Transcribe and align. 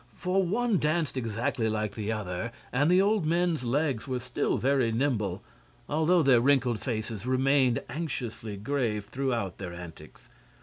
For 0.15 0.41
one 0.41 0.79
danced 0.79 1.15
exactly 1.15 1.69
like 1.69 1.93
the 1.93 2.11
other, 2.11 2.51
and 2.73 2.89
the 2.89 2.99
old 3.03 3.23
men's 3.23 3.63
legs 3.63 4.07
were 4.07 4.19
still 4.19 4.57
very 4.57 4.91
nimble, 4.91 5.43
although 5.87 6.23
their 6.23 6.41
wrinkled 6.41 6.79
faces 6.79 7.27
remained 7.27 7.83
anxiously 7.87 8.57
grave 8.57 9.05
throughout 9.05 9.59
their 9.59 9.75
antics. 9.75 10.27